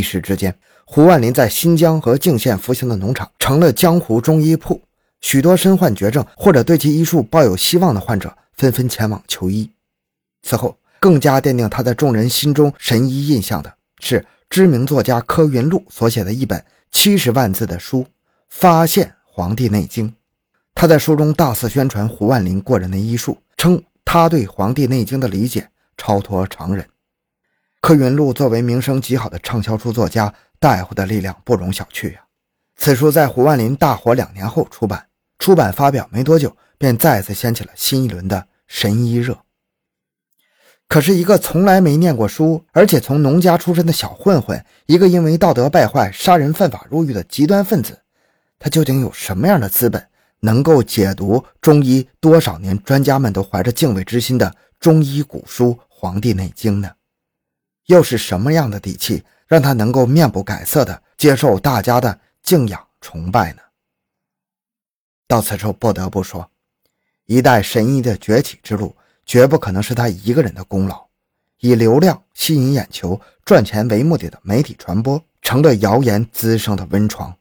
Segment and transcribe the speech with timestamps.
[0.00, 0.56] 一时之间，
[0.86, 4.80] 胡万林在新疆和泾县复兴的农场成了江湖中医铺，
[5.20, 9.70] 许多身患绝症或者对其医术抱有希望的患者纷纷前往求医。
[10.42, 18.00] 此后，更加奠定他在众人心中神医印象的是知名作家柯云路所写的一本七十万字的书
[18.48, 20.08] 《发现黄帝内经》。
[20.74, 26.82] 他在书中大肆宣传胡万林过人的医术，称他对《黄帝内经》的理解超脱常人。
[27.80, 32.20] 柯云路作为名声极好的畅销书作家，带回的力量不容小觑呀。
[32.76, 35.06] 此书在胡万林大火两年后出版，
[35.38, 39.38] 出版发表没多久，便再次掀起了新一轮的神医热。
[40.88, 48.02] 可是，一个从来没念过书，而且从农家出身的小混混，一个因为道德败坏、杀人犯法入狱的极端分子，
[48.58, 50.06] 他究竟有什么样的资本，
[50.40, 56.90] 能够解读中医多少年专家们都怀着敬畏之心的中医古书《黄帝内经》呢？
[57.90, 63.62] 又是什么样的底气，让他能够面不改色的接受大家的敬仰崇拜呢？
[65.26, 66.48] 到此处，不得不说，
[67.26, 68.94] 一代神医的崛起之路。
[69.26, 71.06] 绝不可能是他一个人的功劳。
[71.58, 77.36] 以流量吸引眼球、赚钱为目的的媒体传播，成了谣言滋生的温床。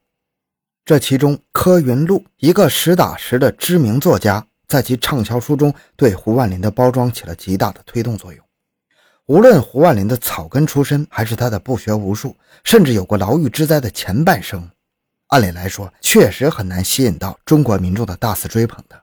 [0.84, 8.44] 这其中，柯云路一个实打实的知名作家，在其畅销书中对胡万林的包装起了极大的推动作用。
[9.30, 14.68] 无论胡万林的草根出身，还是他的不学无术，甚至有过牢狱之灾的前半生，
[15.28, 19.00] 按理来说，确实很难吸引到中国民众的大肆追捧的。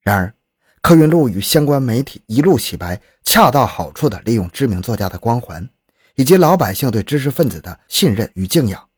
[0.00, 0.32] 然而，
[0.80, 5.68] 客运路与相关媒体一路洗白，恰到好处地利用知名作家的光环，
[6.14, 8.88] 以及老百姓对知识分子的信任与敬仰。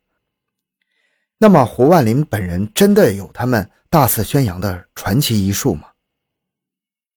[1.39, 5.89] 那么，胡万林本人真的有他们大肆宣扬的传奇医术吗？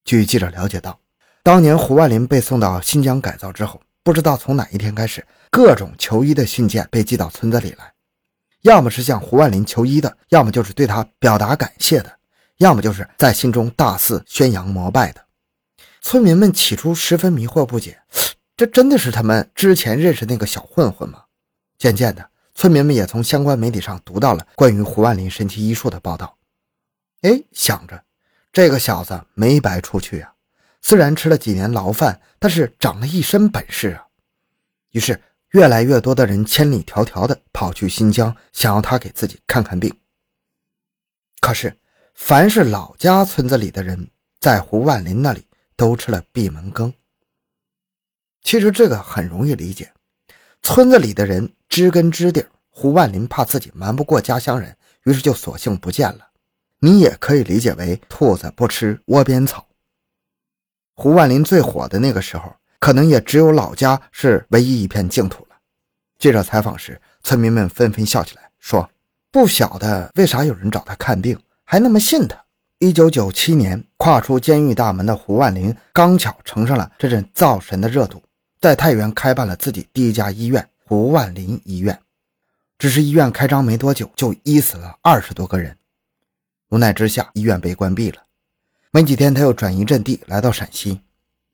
[0.05, 0.97] 据记者了解到，
[1.47, 7.93] 当年胡万林被送到新疆改造之后，不知道从哪一天开始，各种求医的信件被寄到村子里来，
[8.63, 12.13] 要么是向胡万林求医的，要么就是对他表达感谢的。
[12.57, 15.23] 要么就是在心中大肆宣扬膜拜的
[16.01, 17.97] 村民们，起初十分迷惑不解，
[18.57, 21.23] 这真的是他们之前认识那个小混混吗？
[21.77, 26.35] 渐渐的，村民们也从相关媒体上读到了关于胡万林神奇医术的报道。
[27.21, 28.03] 哎，想着
[28.51, 30.33] 这个小子没白出去啊，
[30.87, 34.07] 虽然吃了几年牢饭，但是长了一身本事啊。
[34.91, 39.93] 于是，越来越多的人千里迢迢的跑去新疆，想要他给自己看看病。
[41.41, 41.77] 可是。
[42.15, 44.09] 凡是老家村子里的人，
[44.39, 46.91] 在胡万林那里都吃了闭门羹。
[48.41, 49.91] 其实这个很容易理解，
[50.63, 56.27] 村子里的人知根知底胡万林怕自己瞒不过家乡人，于是就索性不见了。
[56.79, 59.66] 你也可以理解为兔子不吃窝边草。
[60.99, 65.55] 胡万林最火的那个时候，可能也只有老家是唯一一片净土了。
[66.17, 68.89] 记者采访时，村民们纷纷笑起来，说
[69.31, 72.35] ：“不晓得为啥有人找他看病。”还那么信他。
[72.79, 78.23] 一九九七年，跨出监狱大门的胡万林刚巧乘上了这阵造神的热度，
[78.59, 81.99] 在太原开办了自己第一家医院——胡万林医院。
[82.79, 85.77] 只是医院开张没多久，就医死了二十多个人。
[86.69, 88.23] 无奈之下，医院被关闭了。
[88.91, 91.01] 没几天，他又转移阵地，来到陕西。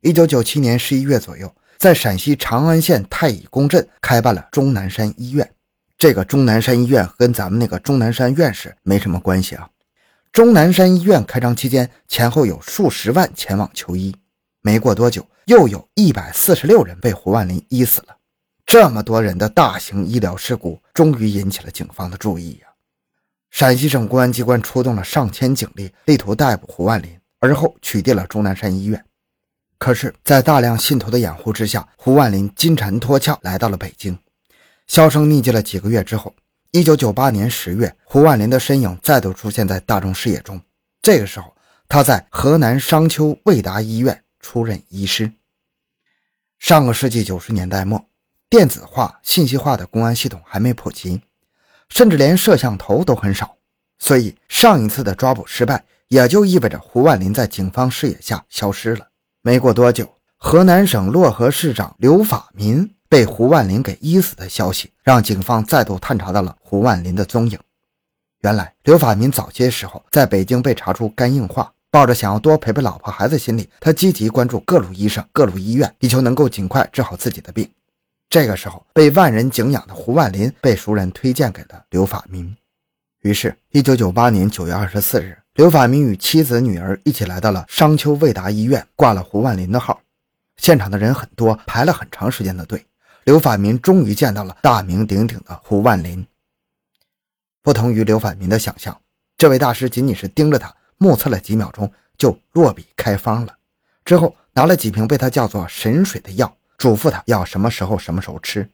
[0.02, 5.50] 一九九七年十一月左右，在陕西长安县太乙宫镇开办了终南山医院。
[5.98, 9.70] 这个终南山医院跟咱们那个终南山院士没什么关系啊。
[10.32, 14.16] 终南山医院开张期间，前后有数十万前往求医。
[14.62, 18.16] 没过多久，又有一百四十六人被胡万林医死了。
[18.66, 22.68] 这么多人的大型医疗事故，终于引起了警方的注意呀！
[23.52, 27.10] 陕西省公安机关出动了上千警力，力图逮捕胡万林，
[27.44, 29.04] 而后取缔了钟南山医院。
[29.78, 34.18] 可是，在大量信徒的掩护之下，胡万林金蝉脱壳，来到了北京，
[34.88, 36.34] 销声匿迹了几个月之后。
[36.72, 40.62] 一九九八年十月，胡万林的身影再度出现在大众视野中。
[41.02, 41.54] 这个时候，
[41.90, 45.30] 他在河南商丘卫达医院出任医师。
[46.60, 48.06] 上个世纪九十年代末，
[48.50, 51.22] 电子化、信息化的公安系统还没普及，
[51.90, 53.58] 甚至连摄像头都很少，
[54.00, 55.84] 所以上一次的抓捕失败，
[56.14, 59.08] 也就意味着胡万林在警方视野下消失了。
[59.42, 60.08] 没过多久，
[60.38, 62.90] 河南省漯河市长刘法民。
[63.10, 67.60] 被胡万林给医死的消息，让警方再度探查到了胡万林的踪影。
[68.42, 77.70] 原来，刘法民早些时候在北京被查出肝硬化，抱着想要多陪陪老婆孩子心理，他积极关注各路医生、各路医院，以求能够尽快治好自己的病。
[78.30, 82.58] 这个时候，被万人敬仰的胡万林被熟人推荐给了刘法民。
[83.22, 90.02] 于是，一九九八年九月二十四日，刘法民与妻子、女儿一起来到了商丘卫达医院，挂了胡万林的号。
[90.58, 92.84] 现场的人很多，排了很长时间的队。
[93.24, 96.26] 刘法民终于见到了大名鼎鼎的胡万林。
[97.62, 99.00] 不同于刘法民的想象，
[99.38, 103.56] 这位大师仅仅是盯着他目测了几秒钟，就落笔开方了。
[104.04, 108.68] 之后拿了几瓶被他叫做“神水”的药，嘱咐他要什么时候什么时候吃。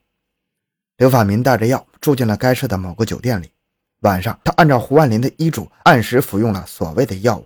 [0.95, 3.51] 刘法民带着药住进了该市的某个酒店里。
[4.01, 7.45] 晚上，他按照胡万林的医嘱，按时服用了所谓的药物。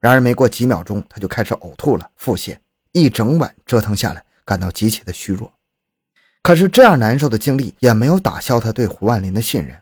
[0.00, 2.56] 然而，没过几秒钟，他就开始呕吐了，腹泻。
[2.92, 5.52] 一整晚折腾下来，感到极其的虚弱。
[6.42, 9.80] 可是，这样难受的经历也没有打消他对胡万林的信任。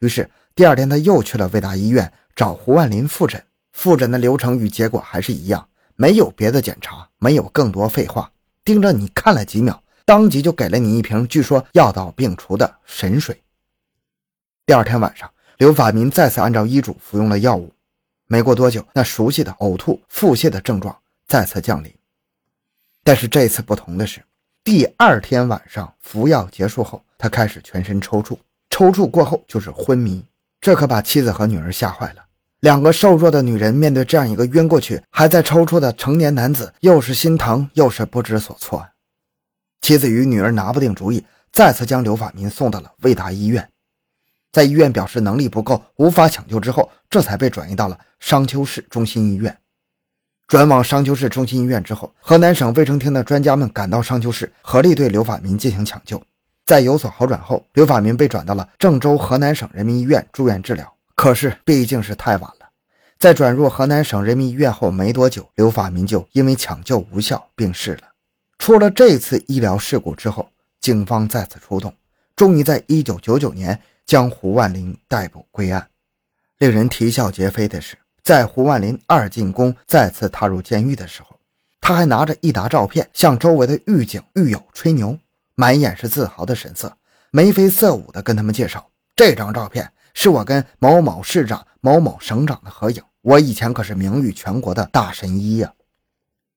[0.00, 3.42] 于是，第二天他又去了卫大医院找胡万林复诊。
[3.72, 8.30] 复诊的流程与结果还是一样，没有别的检查，没有更多废话，
[8.64, 13.42] 盯着你看了几秒，当即就给了你一瓶据说药到病除的神水。
[14.66, 15.31] 第二天晚上，
[15.62, 17.72] 刘法民再次按照医嘱服用了药物。
[18.26, 20.98] 没过多久，那熟悉的呕吐、腹泻的症状
[21.28, 21.94] 再次降临。
[23.04, 24.20] 但是这次不同的是，
[24.64, 28.36] 第二天晚上服药结束后，他开始全身抽搐，
[28.70, 30.24] 抽搐过后就是昏迷。
[30.60, 32.24] 这可把妻子和女儿吓坏了。
[32.58, 38.84] 两个瘦弱的女人面对这样一个晕过去还在抽搐的成年男子，又是心疼又是不知所措。
[39.80, 43.68] 妻子与女儿拿不定主意，再次将刘法民送到了卫达医院。
[44.52, 49.56] 在医院表示能力不够，无法抢救之后，这才被转移到了商丘市中心医院。
[50.46, 56.22] 转往商丘市中心医院之后，河南省卫生厅的专家们赶到商丘市，合力对刘法民进行抢救。
[56.66, 60.92] 在有所好转后，刘法民被转到了郑州河南省人民医院住院治疗。
[61.14, 62.68] 可是毕竟是太晚了，
[63.18, 68.02] 在转入河南省人民医院后没多久，刘法民就因为抢救无效病逝了。
[68.58, 70.50] 出了这次医疗事故之后，
[70.80, 71.94] 警方再次出动，
[72.36, 73.80] 终于在一九九九年。
[74.06, 75.88] 将胡万林逮捕归案。
[76.58, 81.36] 令人啼笑皆非的是，在胡万林二进宫再次踏入监狱的时候，
[81.80, 85.18] 他还拿着一沓照片向周围的狱警、狱友吹牛，
[85.56, 86.96] 满眼是自豪的神色，
[87.32, 95.72] 眉飞色舞地跟他们介绍：“这张照片是我跟某某市长、某某省长的合影，我以前可是名誉全国的大神医呀。”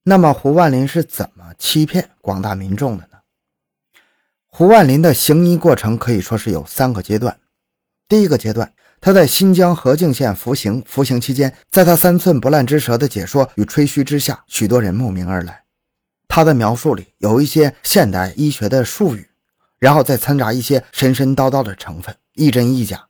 [0.04, 3.15] 那么，胡万林是怎么欺骗广大民众的呢？
[4.58, 7.38] 胡万林的行医过程可以说是有三个阶段。
[8.08, 8.72] 第一个阶段，
[9.02, 15.64] 他在新疆和静县服刑，服刑期间，在他三寸不烂之舌的解说与吹嘘之下，许多人慕名而来。
[16.26, 19.28] 他的描述里有一些现代医学的术语，
[19.78, 23.08] 然后再掺杂一些神神叨叨的成分，亦真亦假。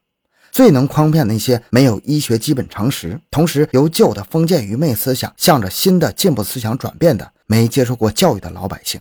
[0.51, 9.01] 最能诓骗那些没有医学基本常识，同时由旧的封建愚昧思想向着新的进步思想转变的没接受过教育的老百姓。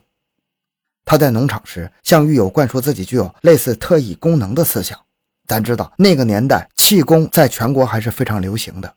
[1.05, 4.99] 他在农场时向狱友灌输自己具有类似特异功能的思想。
[5.47, 8.95] 咱知道那个年代气功在全国还是非常流行的。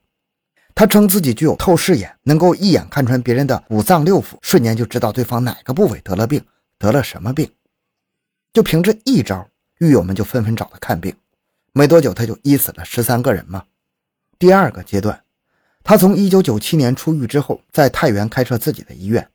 [0.74, 6.42] 他称自己具有透视眼，能够一眼看穿别人的五脏六腑，瞬间就知道对方哪个部位得了病，
[6.78, 7.50] 得了什么病。
[8.52, 9.46] 就凭这一招，
[9.78, 11.14] 狱友们就纷纷找他看病。
[11.72, 13.64] 没多久，他就医死了十三个人嘛。
[14.38, 15.20] 第二个阶段，
[15.84, 19.28] 他从一九九七年出狱之后，在太原开设自己的医院。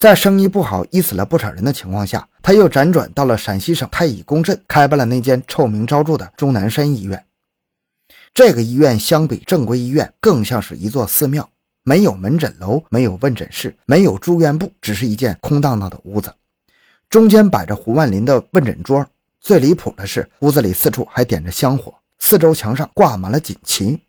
[0.00, 7.22] 在生意不好、医死了不少人的情况下，他又辗转到了陕西省太乙公镇，开办了那间臭名昭著的钟南山医院。
[8.32, 11.46] 这个医院相比正规医院，更像是一座寺庙，
[11.82, 16.32] 没有门诊楼，没有问诊室，没有住院部，只是一间空荡荡的屋子。
[17.10, 19.06] 中间摆着胡万林的问诊桌，
[19.38, 24.00] 最离谱的是，屋子里四处还点着香火，四周墙上挂满了锦旗。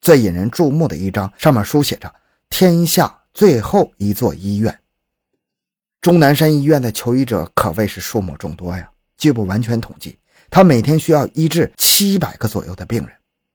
[0.00, 2.10] 最引人注目的一张，上面书写着
[2.48, 4.74] “天下最后一座医院”。
[6.00, 10.18] 钟南山医院的求医者可谓是数目众多呀，据不完全统计，
[10.50, 13.10] 他每天需要医治七百个左右的病人，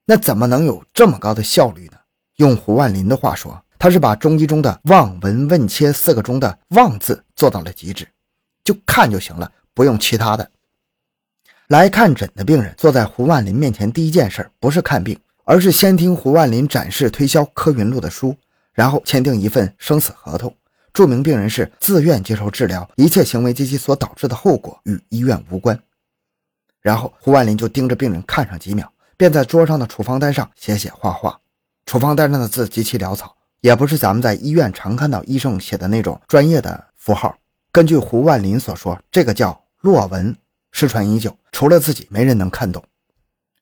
[0.05, 1.93] 那怎么能有这么高的效率呢？
[2.38, 8.07] 用胡万林的话说，他是把中医中的望闻问切四个中的“望”字做到了极致，
[8.63, 10.51] 就看就行了，不用其他的。
[11.67, 18.36] 来看诊的病人坐在胡万林面前，第一件事不是看病，而是先听胡万林展示推销柯云路的书，
[18.74, 20.53] 然后签订一份生死合同。
[20.93, 25.79] 著名病人是自愿接受治疗，一切行为及其所导致的后果与医院无关。
[26.81, 31.39] 然后胡万林就盯着病人看上几秒，便在桌上的处方单上写写画画。
[31.86, 37.36] 处方单上的字极其潦草，也不是咱们在医院常看到医生写的那种专业的符号。
[37.71, 40.36] 根据胡万林所说，这个叫洛文，
[40.71, 42.83] 失传已久，除了自己没人能看懂。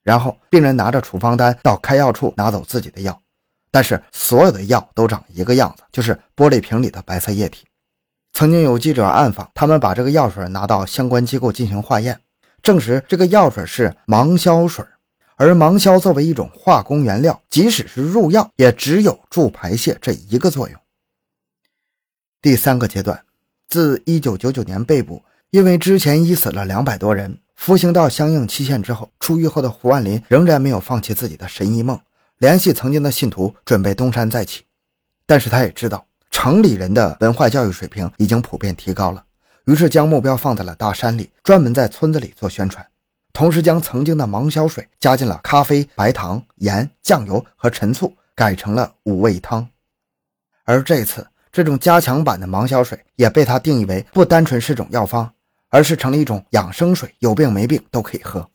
[0.01, 3.21] 然后病人拿着处方单到开药处拿走自己的药。
[3.71, 7.65] 但是所有的药都长一个样子，就是玻璃瓶里的白色液体。
[8.33, 12.19] 曾经有记者暗访，他们把这个药水拿到相关机构进行化验，
[12.61, 14.85] 证实这个药水是芒硝水。
[15.35, 20.77] 而芒硝作为一种化工原料，即使是入药，也只有助排泄这一个作用。
[22.41, 23.23] 第三个阶段，
[23.67, 31.97] 自1999年被捕，因为之前医死了两百多人，服刑到相应期限之后，出狱后的胡万林仍然没有放弃自己的神医梦，
[32.39, 34.63] 联系曾经的信徒，准备东山再起。
[35.25, 39.23] 但是他也知道，城里人的文化教育水平已经普遍提高了，
[39.65, 42.85] 于是将目标放在了大山里，专门在村子里做宣传。
[43.33, 49.67] 同时，将曾经的芒硝水加进了咖啡、白糖、盐、酱油和陈醋，改成了五味汤。
[50.63, 55.29] 而这次，这种加强版的芒硝水也被他定义为不单纯是种药方，
[55.67, 58.49] 而是成了一种养生水，有病没病都可以喝。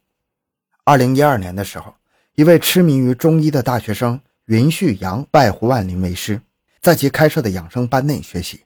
[0.85, 1.95] 二零一二年的时候，
[2.37, 6.41] 一位痴迷于中医的大学生云旭阳拜胡万林为师，
[6.81, 8.65] 在其开设的养生班内学习。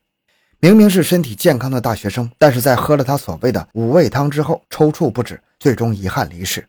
[0.59, 6.67] 明明是身体健康的大学生，但是在喝了他所谓的五味汤之后，抽搐不止，最终遗憾离世。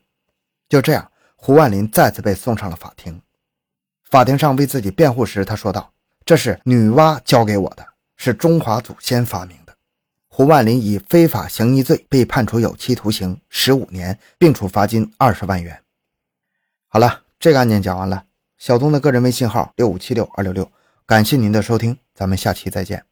[0.68, 3.18] 就这样，胡万林再次被送上了法庭。
[4.10, 5.90] 法庭上为自己辩护时，他说道
[6.26, 7.86] ：“这是女娲教给我的，
[8.18, 9.74] 是中华祖先发明的。”
[10.28, 15.80] 胡万林以非法行医罪被判处有期徒刑十五年，并处罚金二十万元。
[16.92, 18.24] 好了，这个案件讲完了。
[18.58, 20.68] 小东的个人微信号六五七六二六六，
[21.06, 23.09] 感谢您的收听，咱们下期再见。